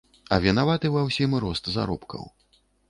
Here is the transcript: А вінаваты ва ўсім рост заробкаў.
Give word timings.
А 0.35 0.39
вінаваты 0.45 0.91
ва 0.95 1.05
ўсім 1.11 1.39
рост 1.47 1.71
заробкаў. 1.77 2.23